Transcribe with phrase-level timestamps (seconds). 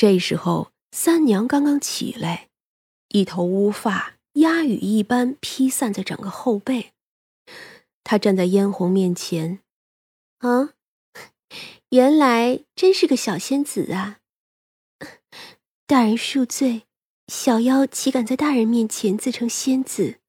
[0.00, 2.48] 这时候，三娘刚刚起来，
[3.08, 6.94] 一头乌发鸦羽一般披散在整个后背。
[8.02, 9.60] 她站在嫣红面前，
[10.38, 10.70] 啊，
[11.90, 14.20] 原来真是个小仙子啊！
[15.86, 16.86] 大人恕罪，
[17.26, 20.20] 小妖岂敢在大人面前自称仙子？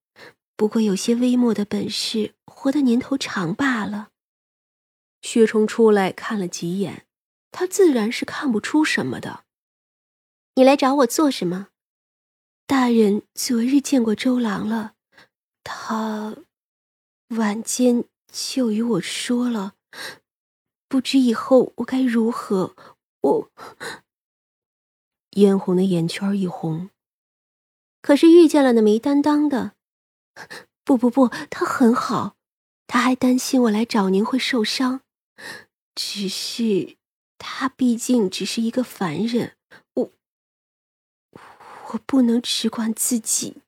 [0.57, 4.09] 不过有些微末的本事，活的年头长罢了。
[5.21, 7.05] 薛冲出来看了几眼，
[7.51, 9.45] 他自然是看不出什么的。
[10.55, 11.70] 你来找我做什么？
[12.67, 14.95] 大人昨日见过周郎了，
[15.63, 16.35] 他
[17.30, 19.75] 晚间就与我说了，
[20.89, 22.75] 不知以后我该如何。
[23.22, 23.52] 我
[25.31, 26.89] 嫣红的眼圈一红。
[28.02, 29.75] 可是遇见了那没担当的，
[30.83, 32.36] 不不不，他很好，
[32.88, 35.02] 他还担心我来找您会受伤，
[35.95, 36.97] 只是
[37.38, 39.55] 他毕竟只是一个凡人。
[41.91, 43.61] 我不能只管自己。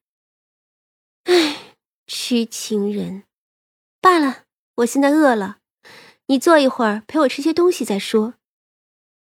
[1.23, 1.75] 唉，
[2.07, 3.23] 痴情人，
[3.99, 4.43] 罢了。
[4.77, 5.59] 我现在饿了，
[6.27, 8.35] 你坐一会儿，陪我吃些东西再说。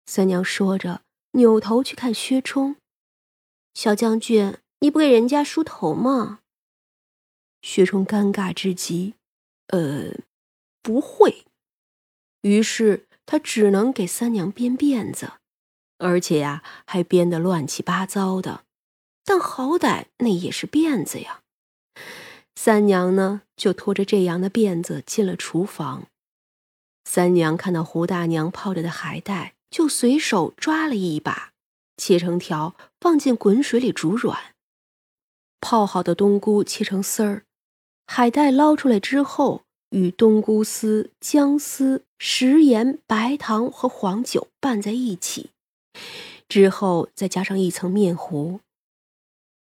[0.06, 2.76] 三娘说着，扭头去看薛冲。
[3.74, 6.40] 小将军，你不给人家梳头吗？
[7.62, 9.14] 薛冲尴尬至极，
[9.68, 10.12] 呃，
[10.82, 11.44] 不会。
[12.42, 15.32] 于是他只能给三娘编辫子，
[15.98, 18.64] 而且呀，还编得乱七八糟的。
[19.24, 21.40] 但好歹那也是辫子呀。
[22.54, 26.06] 三娘呢，就拖着这样的辫子进了厨房。
[27.04, 31.52] 三娘看到胡大娘泡着的海带，就随手抓了一把，
[31.96, 34.54] 切成条，放进滚水里煮软。
[35.60, 37.42] 泡好的冬菇切成丝儿，
[38.06, 45.50] 海带捞出来之后，与冬菇丝、姜丝、食盐、白糖和黄酒拌在一起，
[46.48, 48.60] 之后再加上一层面糊。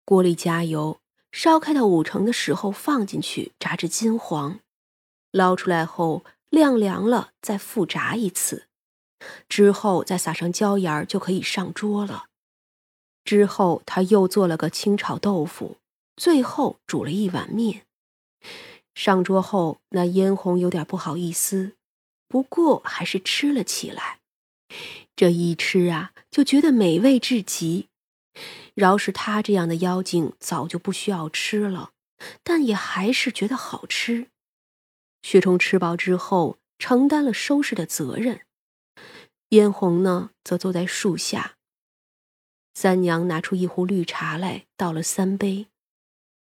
[0.09, 0.99] 锅里加油，
[1.31, 4.59] 烧开到五成的时候放进去，炸至金黄，
[5.29, 8.65] 捞出来后晾凉了，再复炸一次，
[9.47, 12.25] 之后再撒上椒盐就可以上桌了。
[13.23, 15.77] 之后他又做了个清炒豆腐，
[16.17, 17.85] 最后煮了一碗面。
[18.95, 21.73] 上桌后，那嫣红有点不好意思，
[22.27, 24.17] 不过还是吃了起来。
[25.15, 27.85] 这一吃啊，就觉得美味至极。
[28.79, 31.91] 饶是他这样的妖精，早就不需要吃了，
[32.43, 34.29] 但也还是觉得好吃。
[35.21, 38.45] 薛冲吃饱之后，承担了收拾的责任。
[39.49, 41.57] 嫣红呢，则坐在树下。
[42.73, 45.67] 三娘拿出一壶绿茶来，倒了三杯。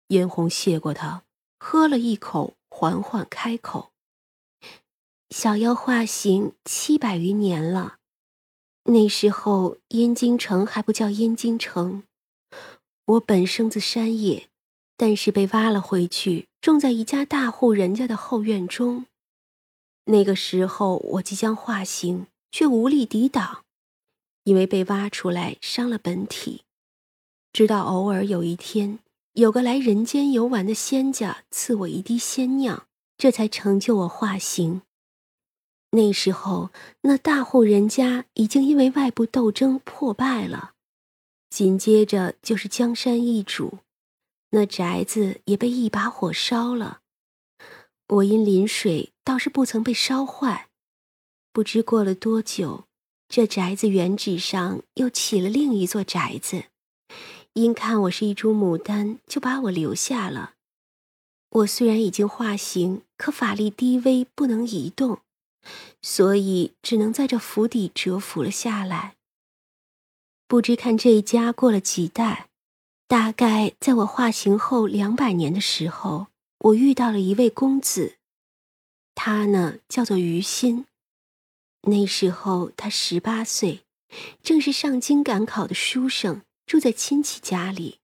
[0.06, 1.24] 嫣红谢过他，
[1.58, 3.90] 喝了一口，缓缓开口
[5.30, 7.96] ：“小妖化形七百余年了。”
[8.84, 12.04] 那时候，燕京城还不叫燕京城。
[13.10, 14.48] 我本生自山野，
[14.96, 19.06] 但是被挖了回去，种在一家大户人家的后院中。
[20.04, 23.64] 那个时候，我即将化形，却无力抵挡，
[24.44, 26.62] 因为被挖出来伤了本体。
[27.52, 29.00] 直到偶尔有一天，
[29.32, 32.86] 有个来人间游玩的仙家赐我一滴仙酿，
[33.18, 34.82] 这才成就我化形。
[35.90, 40.74] 那时候，那大户人家已经因为外部斗争破败了，
[41.50, 43.80] 紧接着就是江山易主，
[44.50, 47.00] 那宅子也被一把火烧了。
[48.08, 50.68] 我因临水，倒是不曾被烧坏。
[51.52, 52.84] 不知过了多久，
[53.28, 56.64] 这宅子原址上又起了另一座宅子，
[57.54, 60.54] 因看我是一株牡丹，就把我留下了。
[61.50, 65.18] 我虽然已经化形，可法力低微，不能移动。
[66.00, 69.16] 所以只能在这府邸蛰伏了下来。
[70.50, 72.48] 不知看这一家过了几代，
[73.06, 76.26] 大概在我化形后两百年的时候，
[76.58, 78.16] 我遇到了一位公子，
[79.14, 80.86] 他呢叫做于心。
[81.82, 83.84] 那时候他十八岁，
[84.42, 88.00] 正是上京赶考的书生，住在亲戚家里。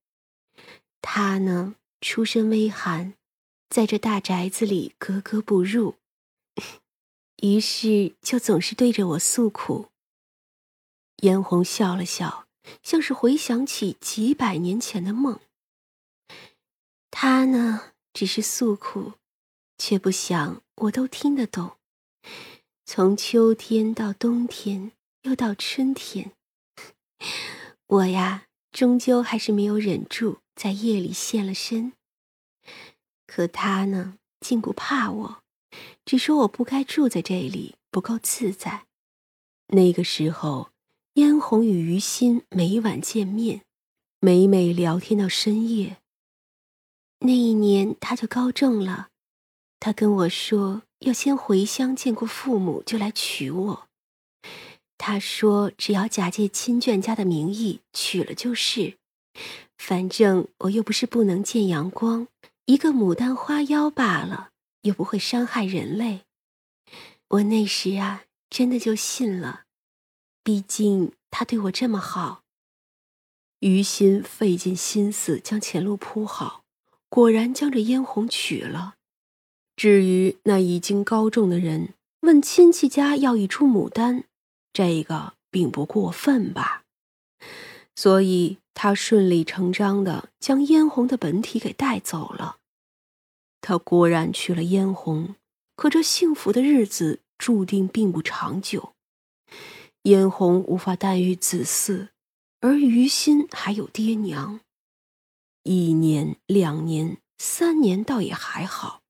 [1.02, 3.14] 他呢出身微寒，
[3.68, 5.96] 在这大宅子里格格不入。
[7.42, 9.88] 于是就总是对着我诉苦。
[11.22, 12.45] 嫣红笑了笑，
[12.82, 15.40] 像是回想起几百年前的梦。
[17.10, 19.14] 他呢，只是诉苦，
[19.78, 21.76] 却不想我都听得懂。
[22.84, 24.92] 从秋天到冬天，
[25.22, 26.32] 又到春天，
[27.86, 31.92] 我呀，终究还是没有忍住，在夜里现了身。
[33.26, 35.42] 可他呢，竟不怕我。
[36.04, 38.86] 只说我不该住在这里，不够自在。
[39.68, 40.70] 那个时候，
[41.16, 43.62] 嫣红与于心每晚见面，
[44.20, 45.96] 每每聊天到深夜。
[47.20, 49.08] 那一年他就高中了，
[49.80, 53.88] 他跟我说要先回乡见过父母，就来娶我。
[54.98, 58.98] 他说只要假借亲眷家的名义娶了就是，
[59.78, 62.28] 反正我又不是不能见阳光，
[62.66, 64.50] 一个牡丹花妖罢了，
[64.82, 66.26] 又不会伤害人类。
[67.28, 69.62] 我那时啊，真的就信了。
[70.46, 72.44] 毕竟他对我这么好，
[73.58, 76.62] 于心费尽心思将前路铺好，
[77.08, 78.94] 果然将这嫣红娶了。
[79.74, 84.22] 至于那已经高中的人问亲戚家要一株牡丹，
[84.72, 86.84] 这个并不过分吧？
[87.96, 92.58] 所以他顺理成章的将嫣红的本体给带走了。
[93.60, 95.34] 他果然娶了嫣红，
[95.74, 98.92] 可这幸福的日子注定并不长久。
[100.06, 102.10] 嫣红无法诞育子嗣，
[102.60, 104.60] 而于心还有爹娘。
[105.64, 109.02] 一年、两年、三年倒也还好，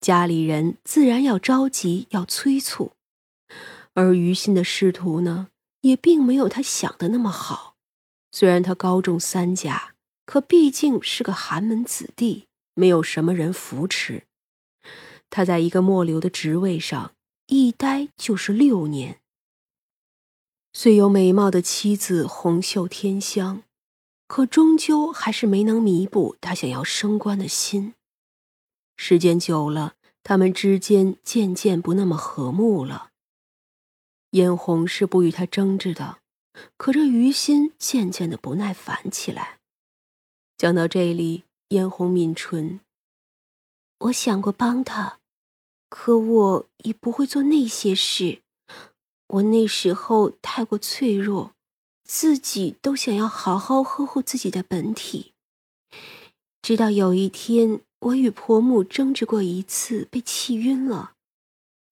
[0.00, 2.92] 家里人自然要着急，要催促。
[3.92, 5.48] 而于心的仕途呢，
[5.82, 7.76] 也并没有他想的那么好。
[8.32, 9.92] 虽然他高中三甲，
[10.24, 14.22] 可毕竟是个寒门子弟，没有什么人扶持。
[15.28, 17.12] 他在一个末流的职位上
[17.48, 19.20] 一待就是六年。
[20.76, 23.62] 虽有美貌的妻子红袖添香，
[24.26, 27.94] 可终究还是没能弥补他想要升官的心。
[28.96, 29.94] 时间久了，
[30.24, 33.10] 他们之间渐渐不那么和睦了。
[34.30, 36.18] 嫣红是不与他争执的，
[36.76, 39.60] 可这于心渐渐的不耐烦起来。
[40.58, 42.80] 讲到这里，嫣红抿唇
[44.06, 45.20] ：“我想过帮他，
[45.88, 48.42] 可我已不会做那些事。”
[49.26, 51.54] 我那时候太过脆弱，
[52.04, 55.32] 自己都想要好好呵护自己的本体。
[56.62, 61.14] 直到有一天，我与婆母争执过一次，被气晕了。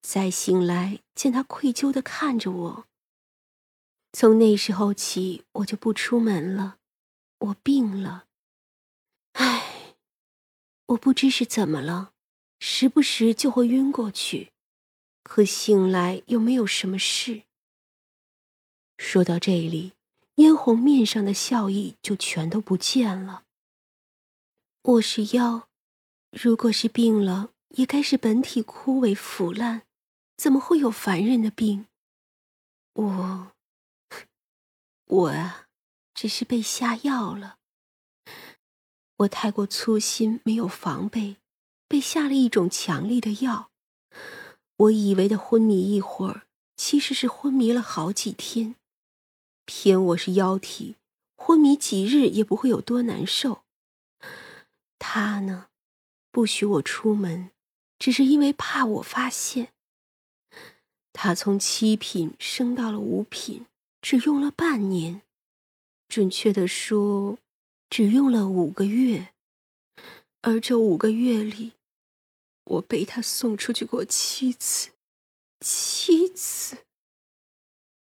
[0.03, 2.85] 再醒来，见她愧疚的看着我。
[4.13, 6.77] 从那时候起，我就不出门了。
[7.39, 8.27] 我病了，
[9.33, 9.97] 唉，
[10.87, 12.13] 我不知是怎么了，
[12.61, 14.52] 时不时就会晕过去。
[15.23, 17.43] 可醒来又没有什么事。
[18.99, 19.93] 说到这里，
[20.37, 23.45] 嫣红面上的笑意就全都不见了。
[24.83, 25.69] 我是妖，
[26.31, 29.83] 如果是病了，也该是本体枯萎腐烂，
[30.37, 31.87] 怎么会有凡人的病？
[32.95, 33.53] 我，
[35.07, 35.69] 我啊，
[36.15, 37.59] 只是被下药了。
[39.19, 41.37] 我太过粗心，没有防备，
[41.87, 43.71] 被下了一种强力的药。
[44.77, 46.43] 我以为的昏迷一会儿，
[46.77, 48.75] 其实是昏迷了好几天。
[49.65, 50.97] 偏我是妖体，
[51.37, 53.63] 昏迷几日也不会有多难受。
[54.99, 55.69] 他呢，
[56.31, 57.51] 不许我出门，
[57.99, 59.69] 只是因为怕我发现。
[61.13, 63.67] 他从七品升到了五品，
[64.01, 65.23] 只用了半年，
[66.09, 67.39] 准确的说，
[67.91, 69.29] 只用了五个月。
[70.41, 71.73] 而这五个月里，
[72.73, 74.93] 我被他送出去过七次，
[75.61, 76.87] 七次。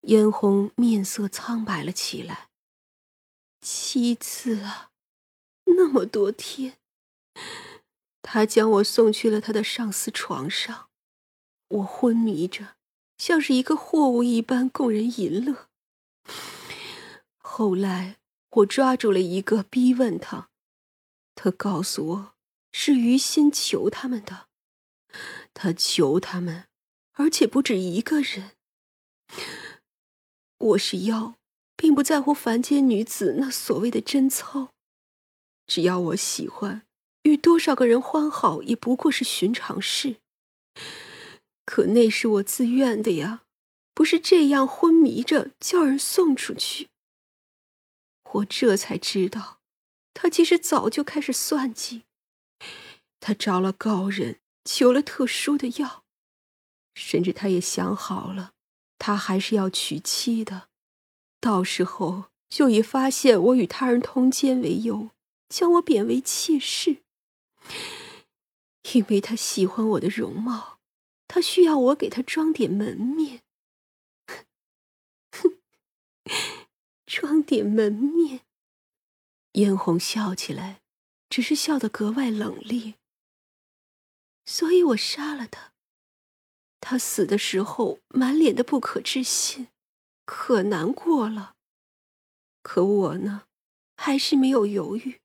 [0.03, 2.51] 嫣红面色苍白了起来。
[3.61, 4.91] 七次啊，
[5.65, 6.79] 那么多天。
[8.21, 10.91] 他将我送去了他的上司床上，
[11.69, 12.77] 我昏迷着，
[13.17, 15.69] 像是一个货物一般供人淫乐。
[17.39, 18.19] 后来
[18.51, 20.51] 我抓住了一个，逼问他，
[21.35, 22.35] 他告诉我。
[22.73, 24.49] 是于心求他们的，
[25.55, 26.67] 他求他们，
[27.13, 28.53] 而且不止一个人。
[30.59, 31.35] 我是妖，
[31.77, 34.73] 并不在乎凡间女子那所谓的贞操，
[35.67, 36.83] 只要我喜欢，
[37.23, 40.17] 与多少个人欢好也不过是寻常事。
[41.65, 43.43] 可那是我自愿的呀，
[43.95, 46.89] 不是这样昏迷着叫人送出去。
[48.33, 49.61] 我这才知道，
[50.15, 52.05] 他其实早就开始算计。
[53.25, 56.03] 他找了高人，求了特殊的药，
[56.93, 58.55] 甚至他也想好了，
[58.99, 60.69] 他还是要娶妻的。
[61.41, 65.11] 到时候就以发现我与他人通奸为由，
[65.49, 67.05] 将我贬为妾室。
[68.93, 70.81] 因为他喜欢我的容貌，
[71.29, 73.43] 他需要我给他装点门面。
[75.31, 75.59] 哼，
[77.07, 78.41] 装点门面。
[79.53, 80.83] 嫣红笑起来，
[81.31, 82.95] 只是笑得格外冷冽。
[84.45, 85.73] 所以我杀了他。
[86.81, 89.69] 他死的时候满脸的不可置信，
[90.25, 91.55] 可难过了。
[92.63, 93.47] 可我呢，
[93.97, 95.21] 还是没有犹豫。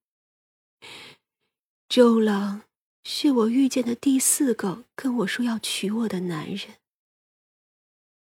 [1.89, 2.63] 周郎
[3.03, 6.77] 是我遇见的第四个跟我说要娶我的男人。